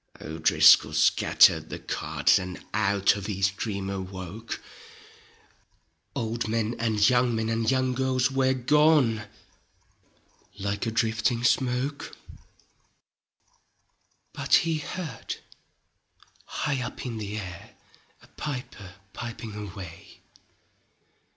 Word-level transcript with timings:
O'DriscoU 0.19 0.93
scattered 0.95 1.69
the 1.69 1.77
cards 1.77 2.39
And 2.39 2.65
out 2.73 3.15
of 3.15 3.27
his 3.27 3.51
dream 3.51 3.87
awoke: 3.87 4.59
Old 6.15 6.47
men 6.47 6.75
and 6.79 7.07
young 7.07 7.35
men 7.35 7.49
and 7.49 7.69
young 7.69 7.93
girls 7.93 8.31
Were 8.31 8.55
gone 8.55 9.27
like 10.57 10.87
a 10.87 10.91
drifting 10.91 11.43
smoke; 11.43 12.15
Bnt 14.33 14.53
he 14.55 14.79
heard 14.79 15.35
high 16.45 16.81
up 16.81 17.05
in 17.05 17.19
the 17.19 17.37
air 17.37 17.75
A 18.23 18.27
piper 18.29 18.95
piping 19.13 19.53
away. 19.53 20.21